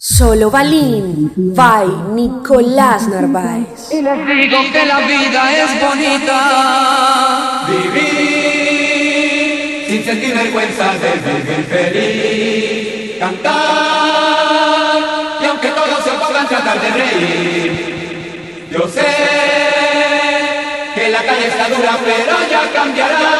[0.00, 3.90] Solo Balín by Nicolás Narváez.
[3.90, 7.66] Y les digo que la vida es bonita.
[7.66, 8.78] Vivir
[9.88, 13.18] sin sentir vergüenza de vivir feliz.
[13.18, 13.58] Cantar
[15.42, 18.68] y aunque todos se opongan tratar de reír.
[18.70, 19.04] Yo sé
[20.94, 23.34] que la calle está dura pero ya cambiará.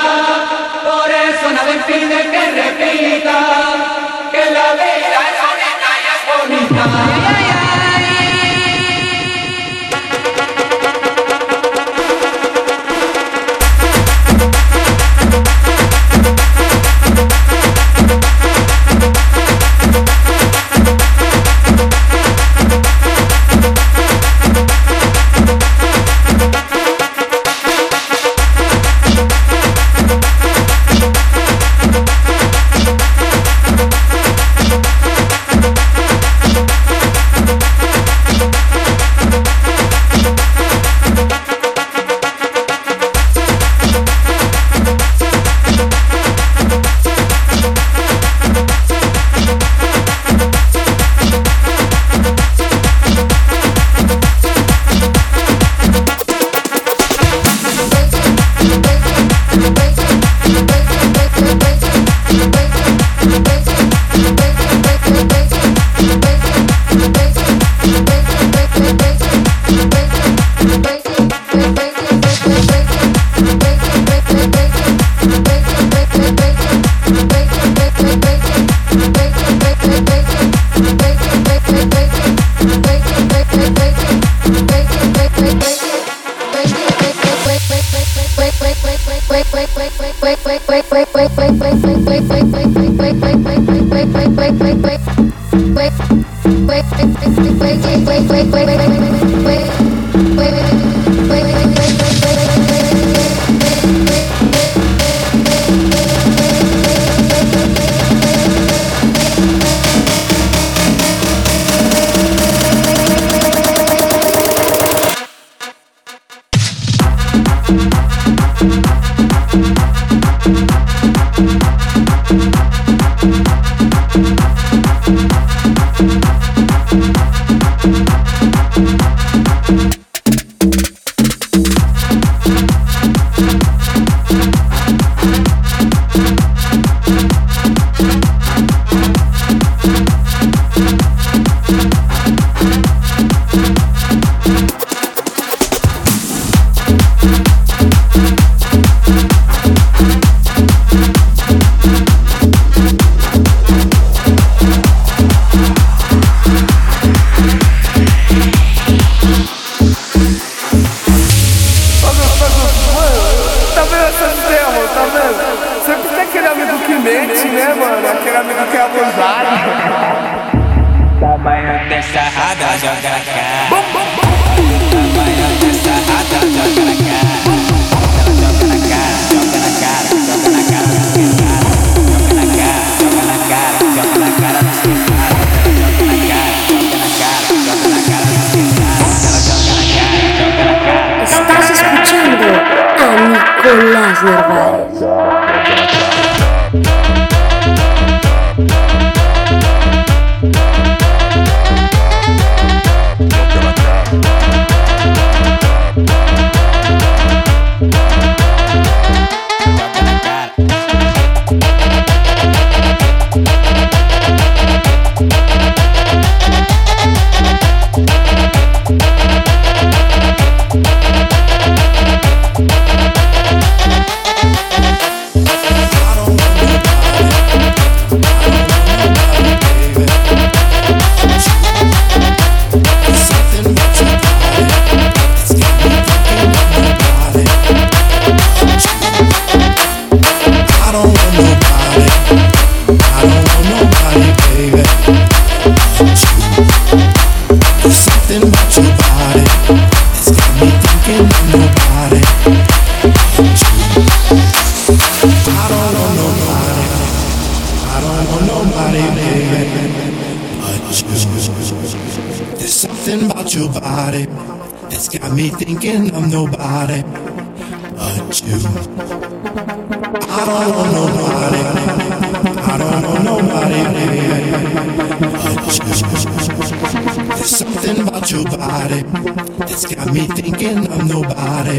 [0.83, 3.39] Por eso nada impide que repita
[4.33, 4.75] que la
[6.71, 6.98] Africa.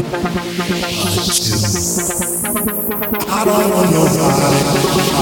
[0.02, 0.04] I
[3.44, 5.19] don't want nobody.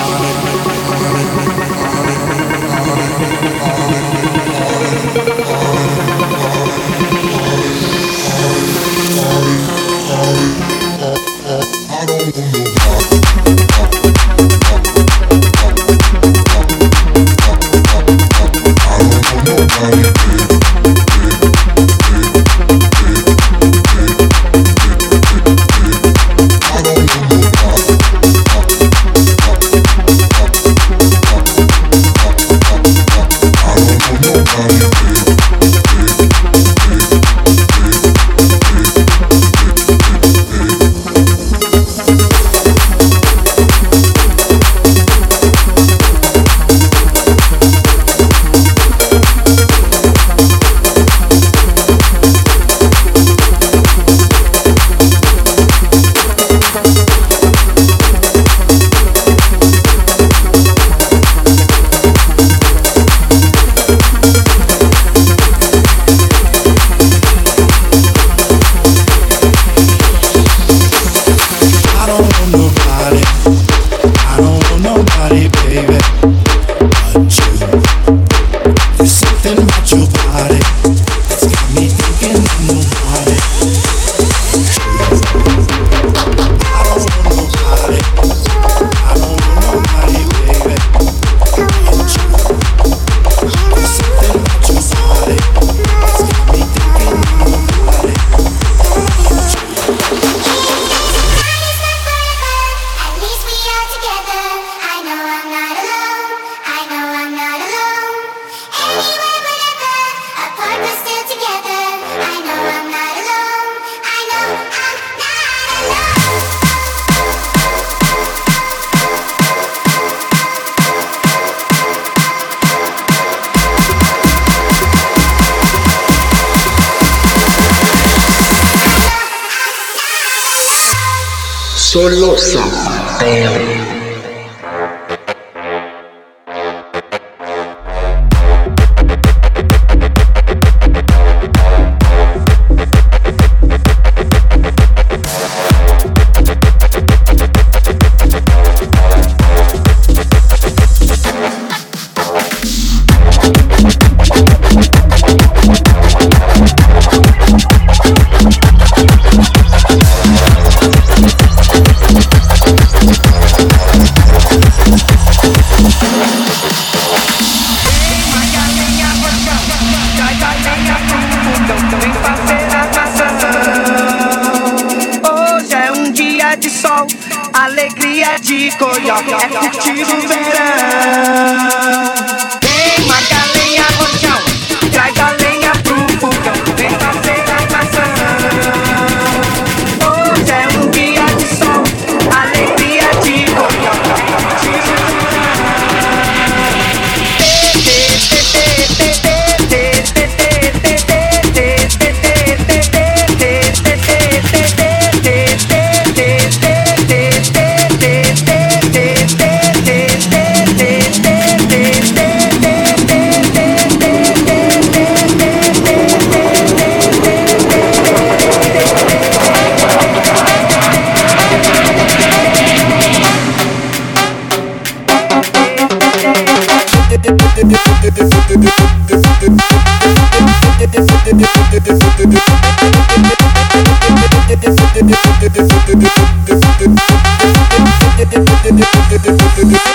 [239.58, 239.87] Yeah.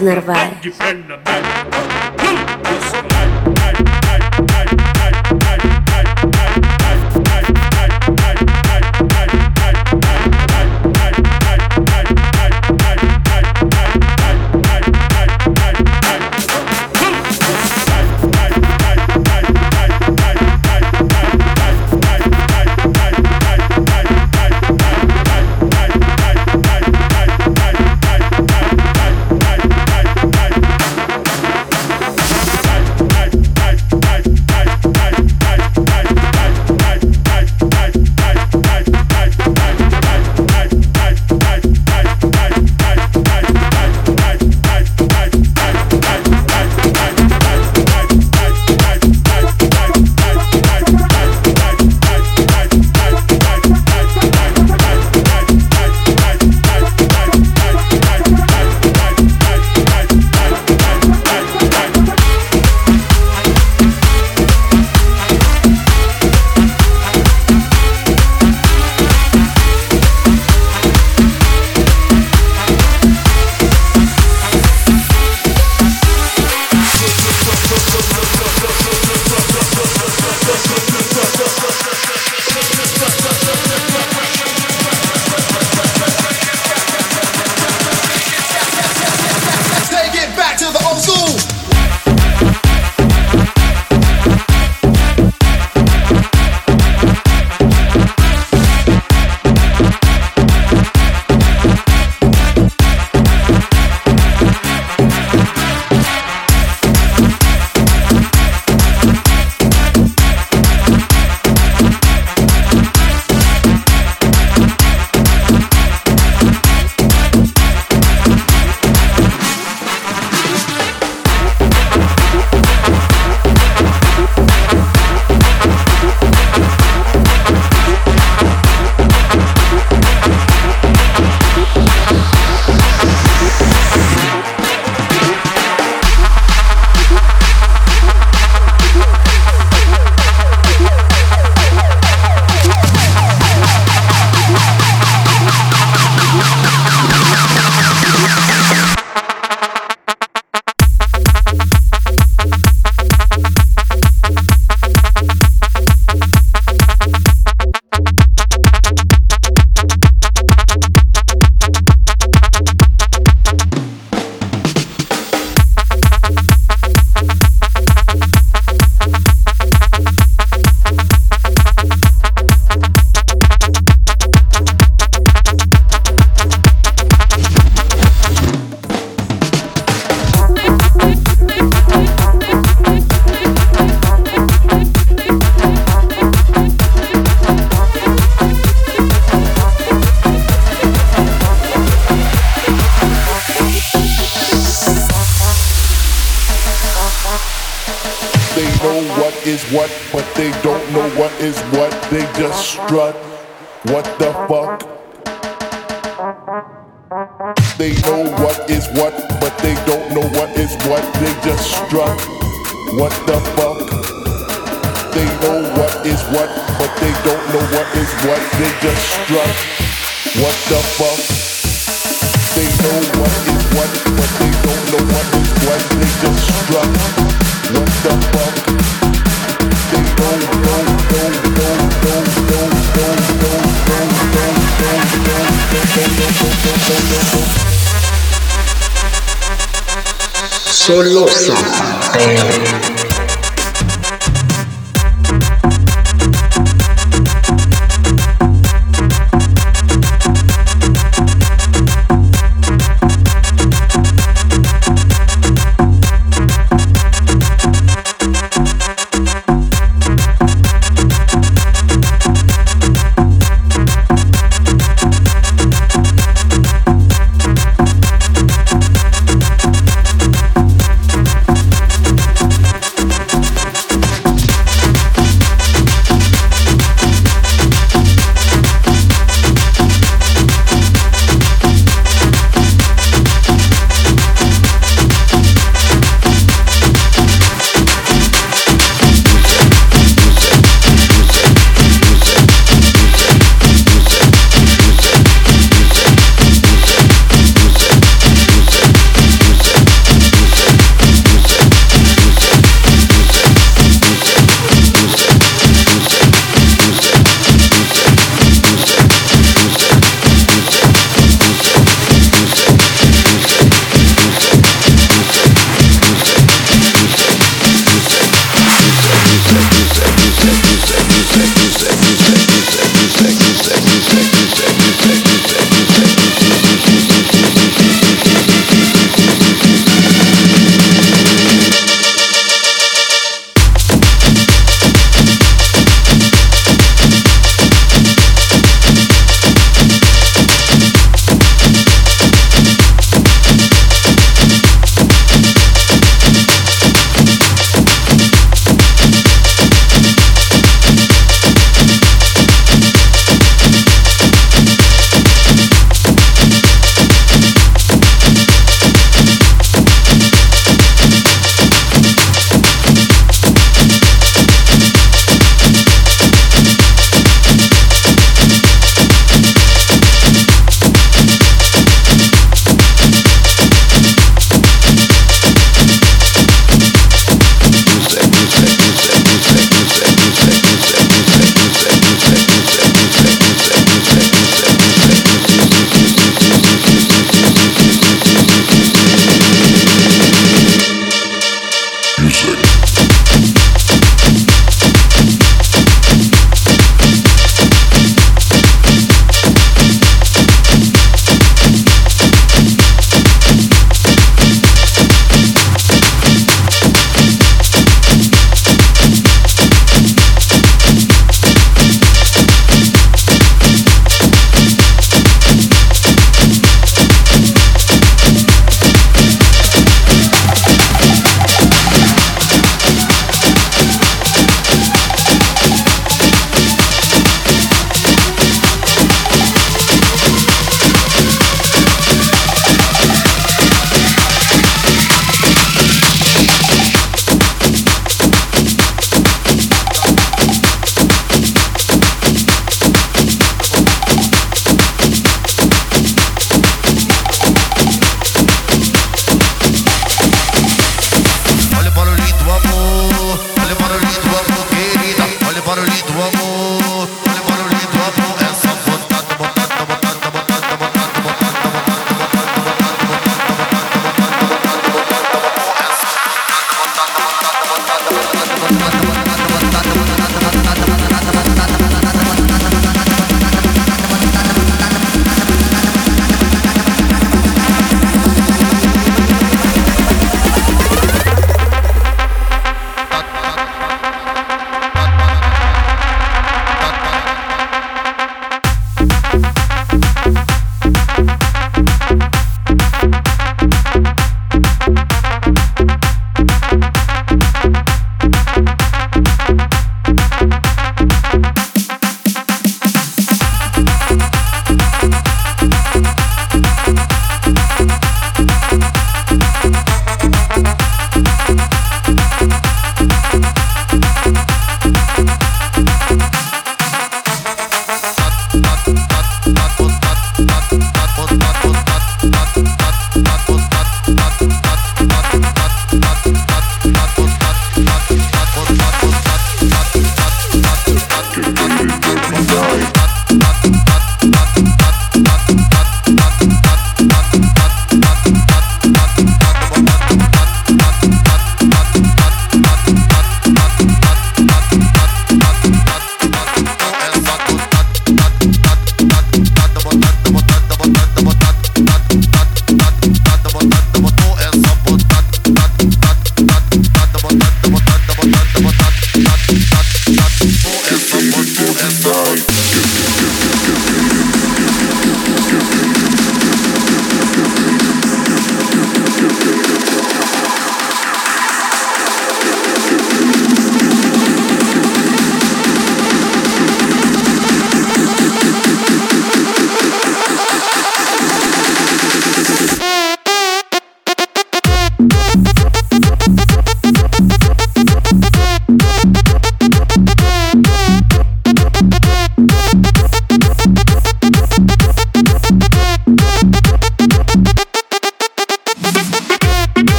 [0.00, 1.43] Carlos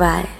[0.00, 0.39] survive.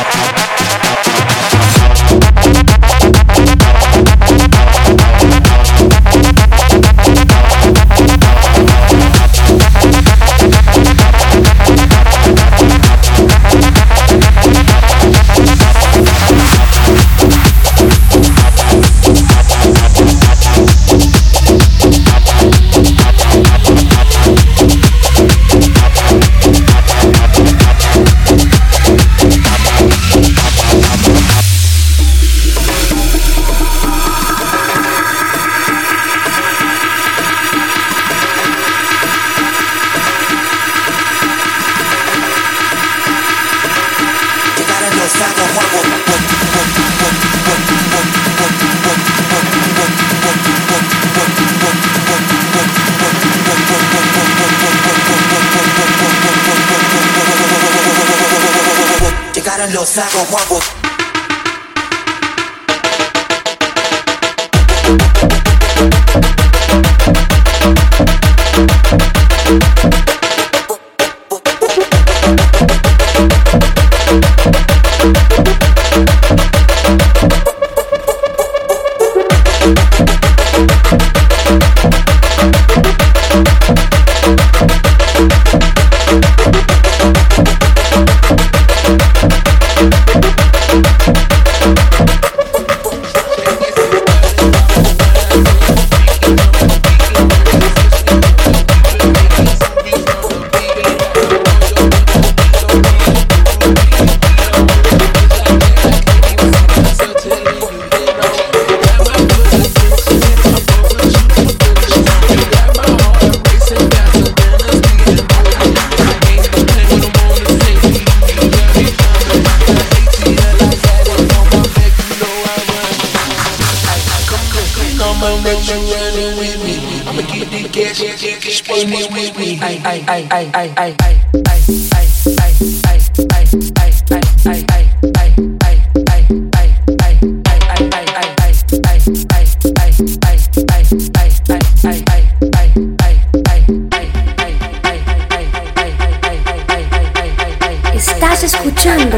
[147.93, 149.17] Estás escuchando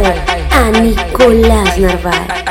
[0.52, 2.43] a Nicolás Narváez.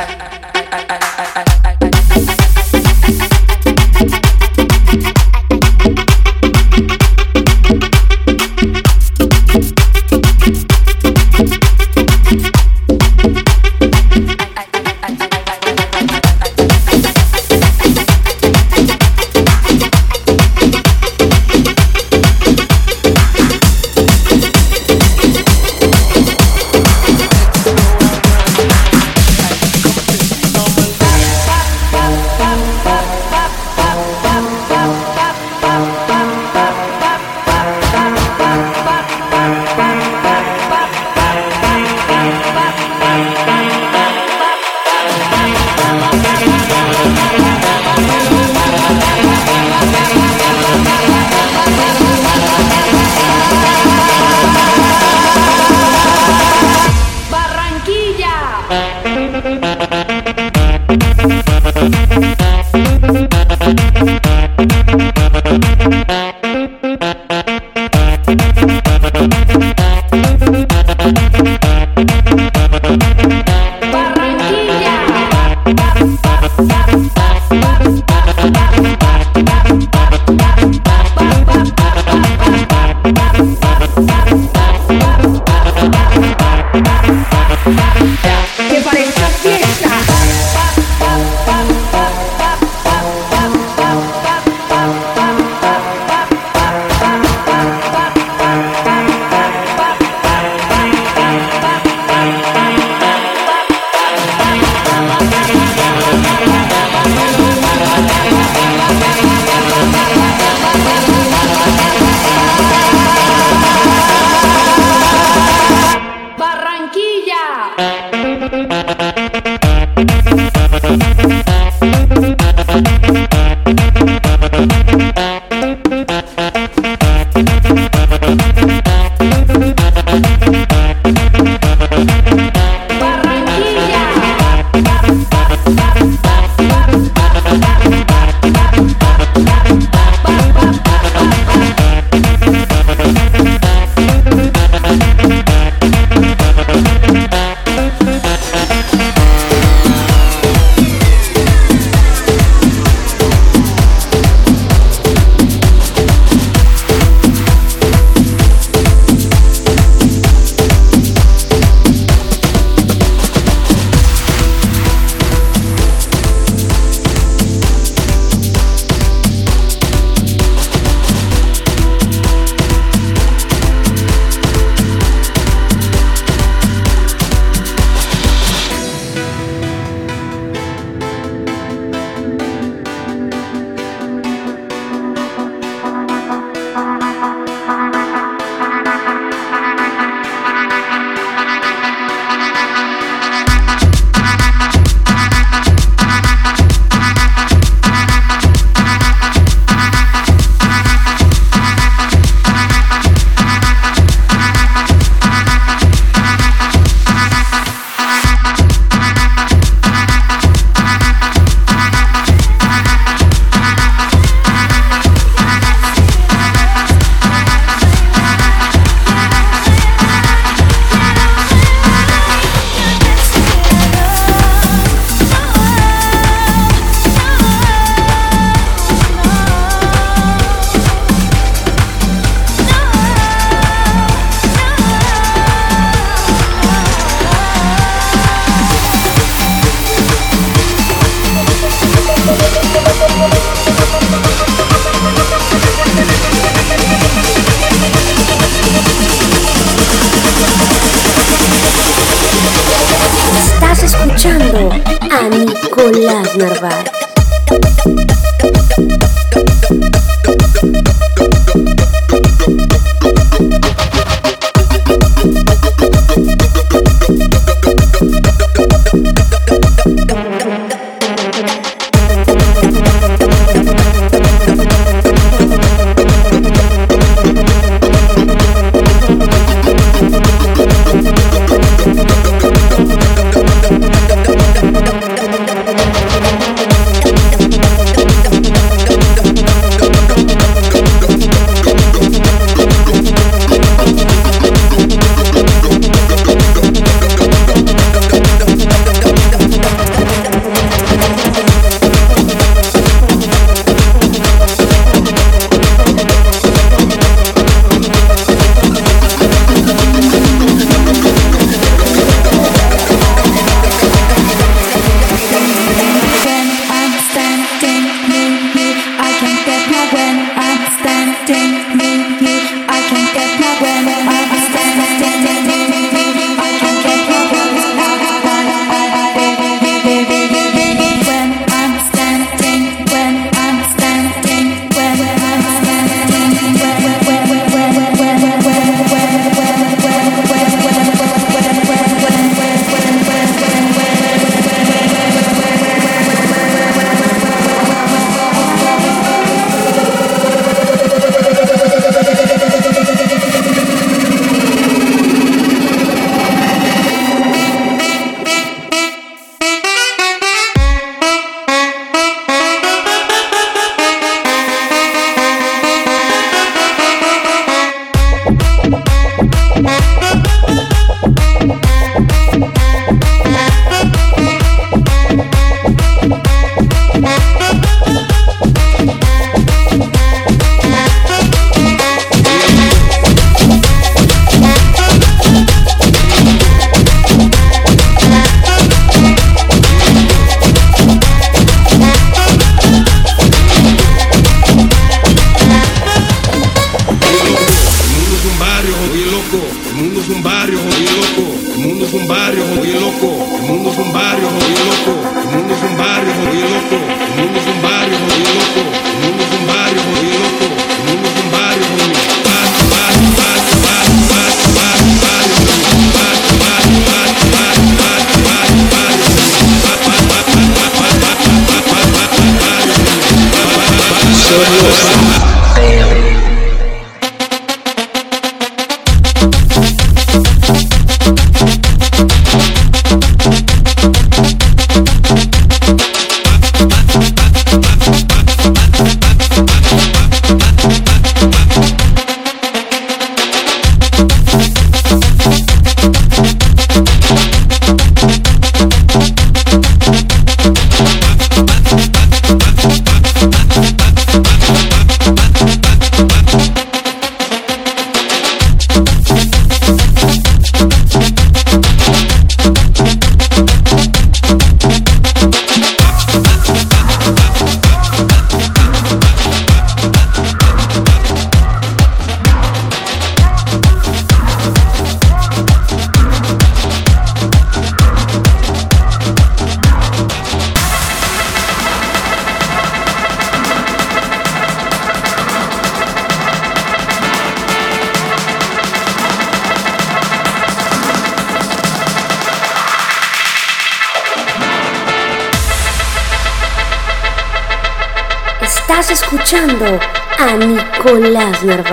[501.13, 501.72] Nicolás Narváez.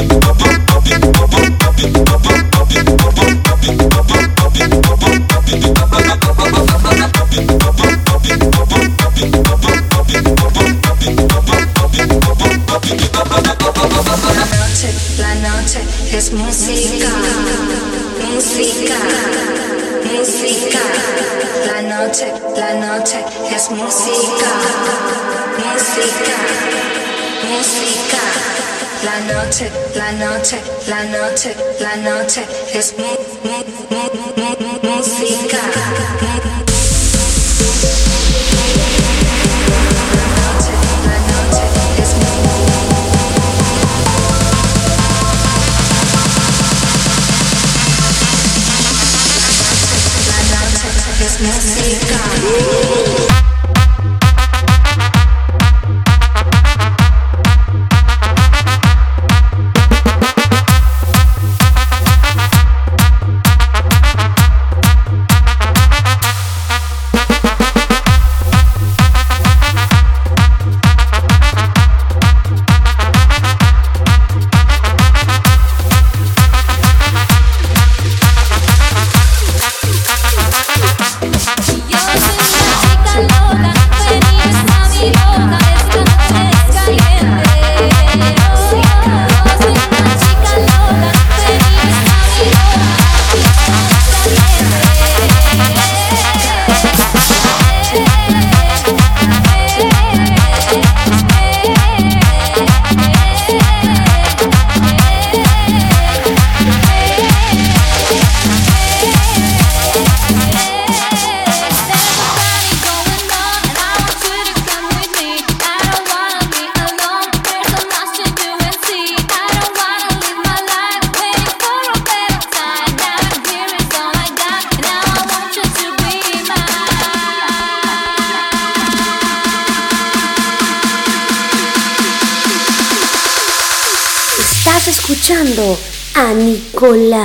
[0.00, 0.29] Thank
[30.10, 32.44] la noche, la noche, la noche
[32.74, 32.94] es
[34.82, 36.39] música.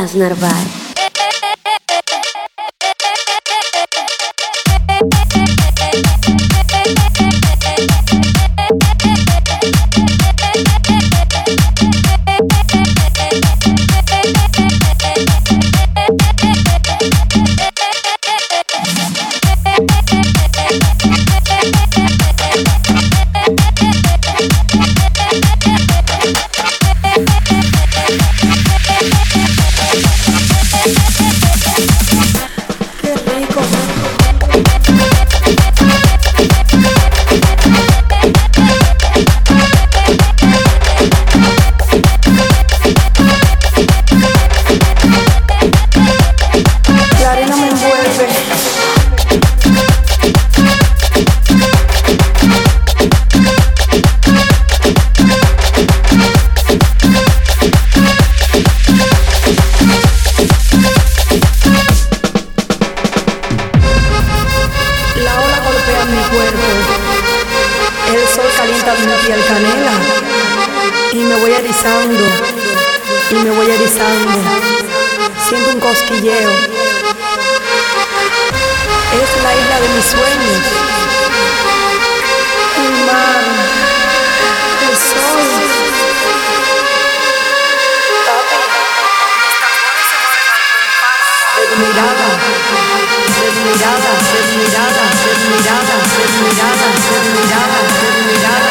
[0.05, 0.84] Tomás
[77.15, 77.23] Es
[79.43, 80.63] la isla de mis sueños.
[82.77, 83.43] El mar,
[84.89, 85.39] el sol.
[91.55, 92.29] Desmirada,
[93.41, 98.64] desmirada, desmirada, desmirada, desmirada, desmirada, desmirada, desmirada.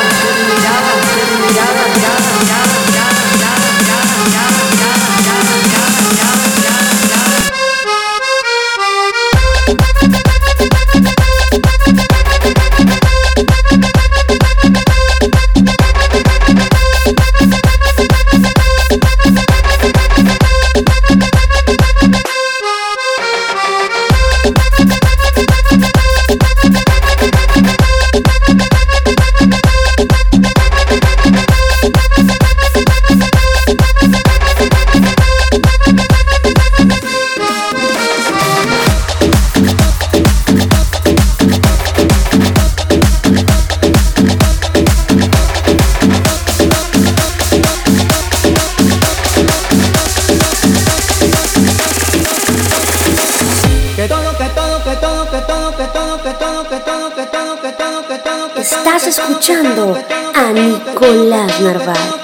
[60.94, 62.23] con las Narváez.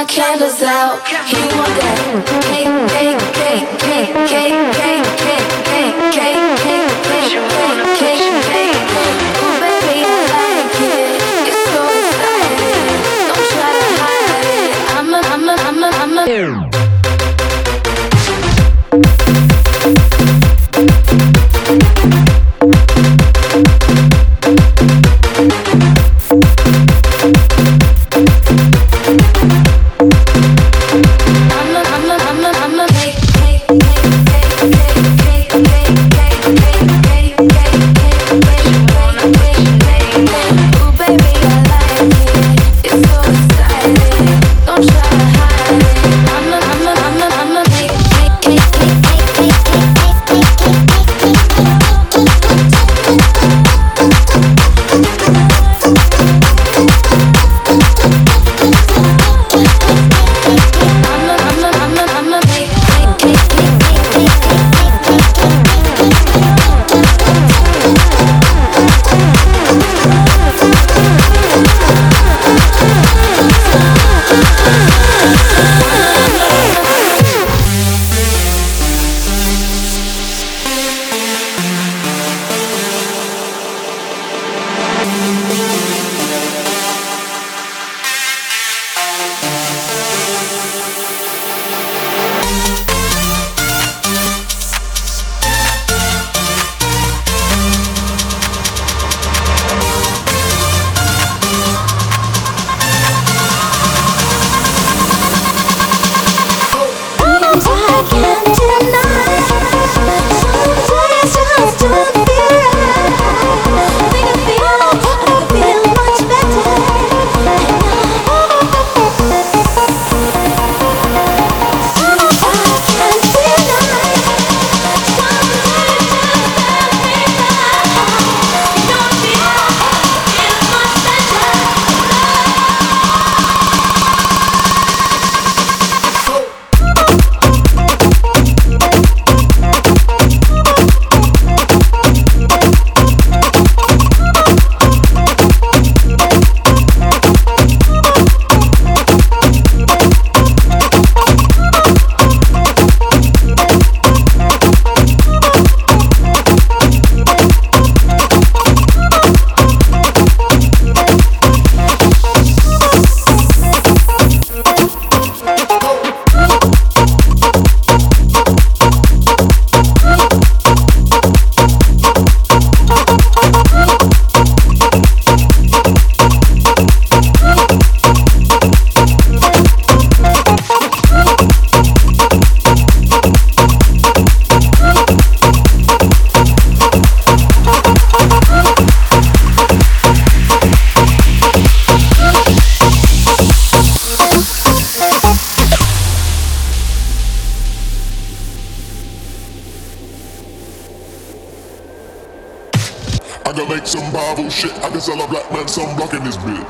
[0.00, 1.06] my candles out.
[1.28, 5.19] He want that cake, cake, cake, cake, cake, cake.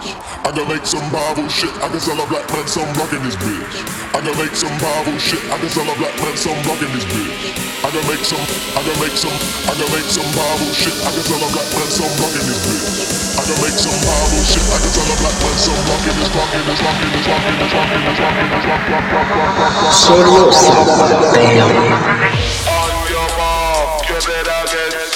[0.01, 0.17] Bitch.
[0.47, 1.73] I can make some Bible shit.
[1.81, 3.85] I can sell a black man some block in this bitch.
[4.17, 5.43] I can make some Bible shit.
[5.53, 7.37] I can sell a black man some block in this bitch.
[7.85, 8.41] I can make some.
[8.77, 9.37] I can make some.
[9.69, 10.97] I can make some Bible shit.
[11.05, 12.87] I can sell a black man some block in this bitch.
[13.41, 14.65] I can make some Bible shit.
[14.69, 17.09] I can sell a black man some block in this block in this block in
[17.13, 19.73] this block in this block in this block in this block block block block block
[19.81, 19.93] block.
[19.93, 21.69] Solo Sapatelo.
[22.69, 25.10] On your mark, get it against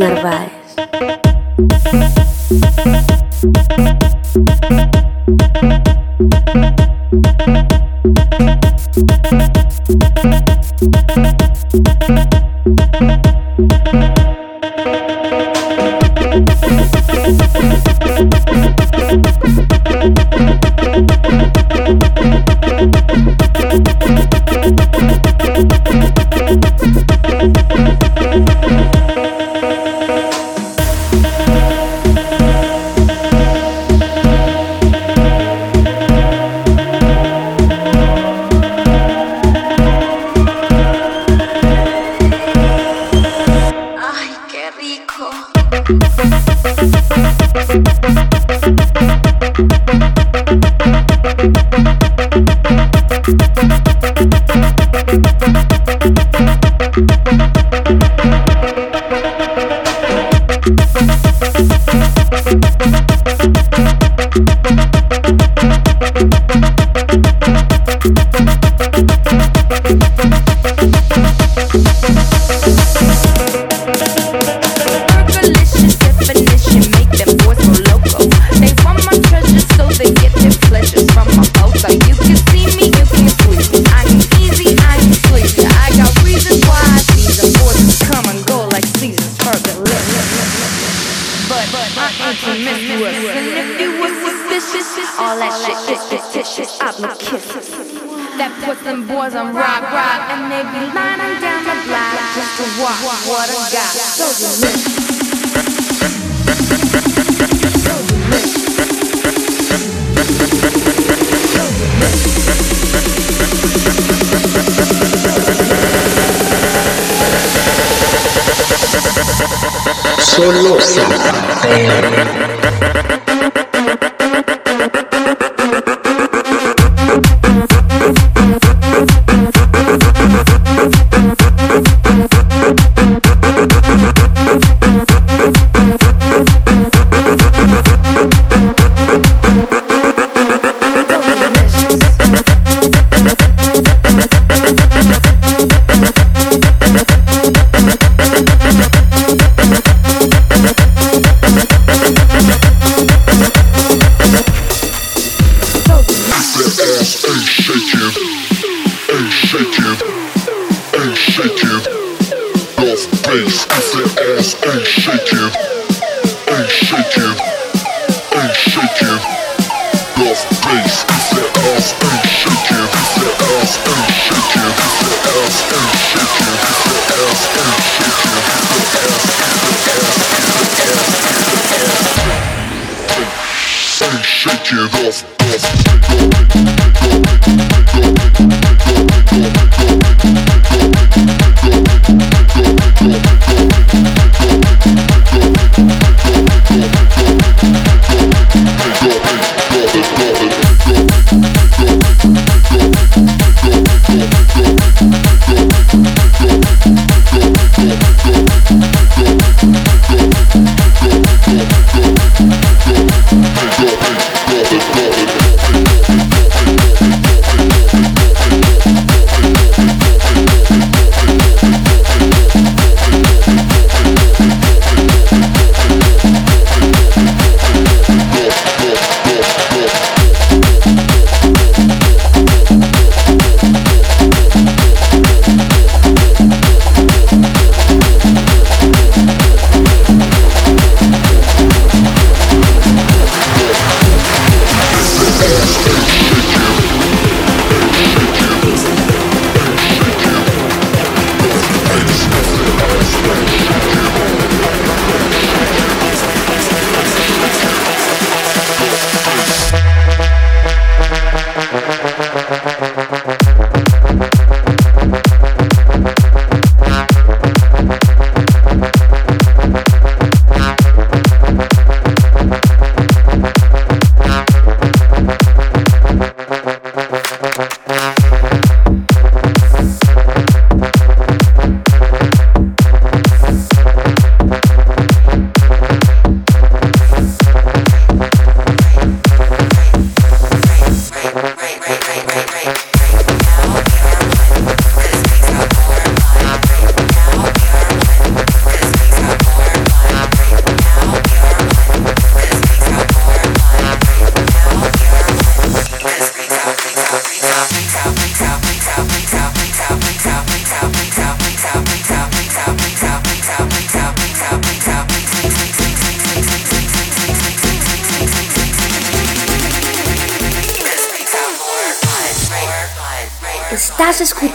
[0.00, 0.49] nearby.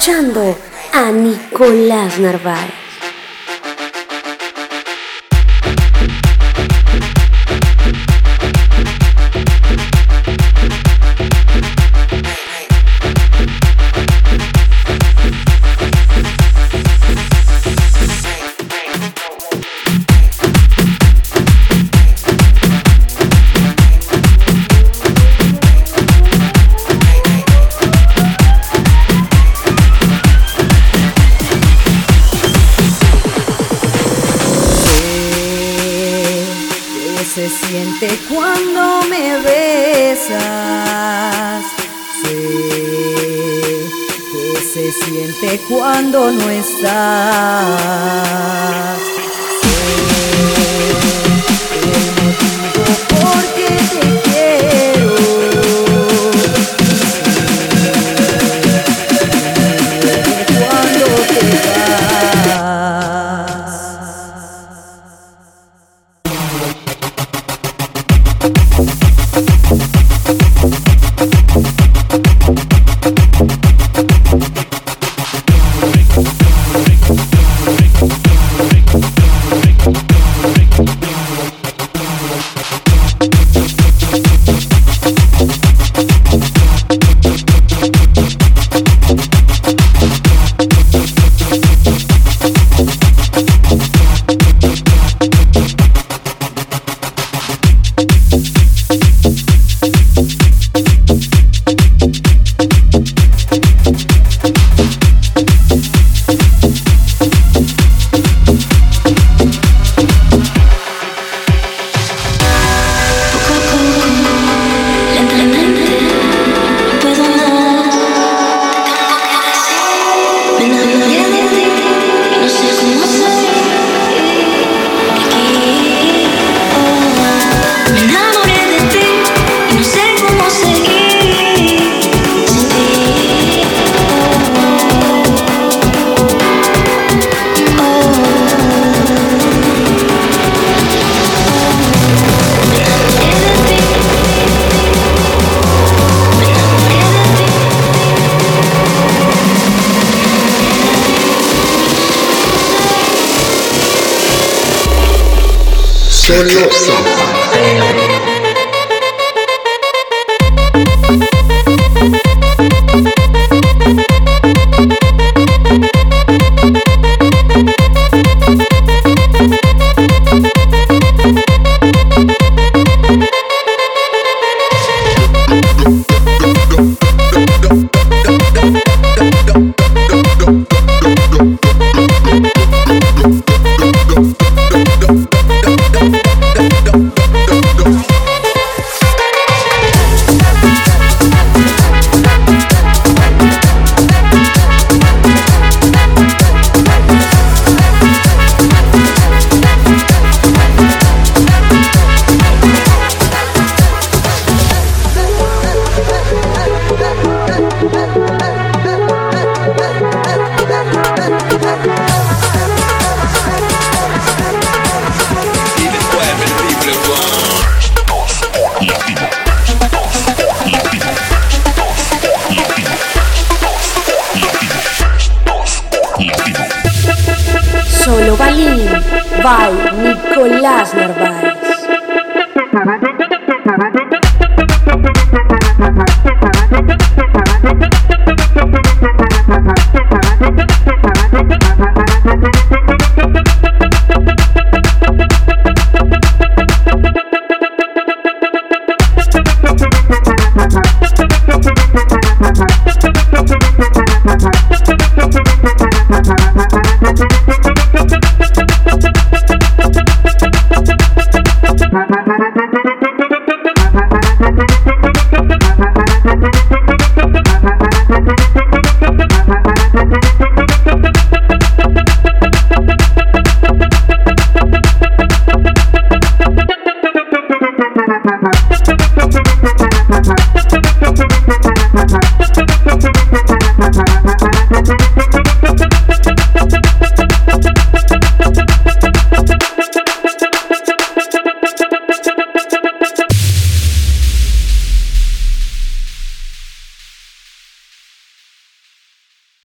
[0.05, 0.55] Escuchando
[0.93, 2.84] a Nicolás Narváez.